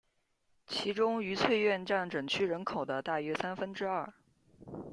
[0.65, 4.11] 其中愉翠苑占整区人口的大约三分之二。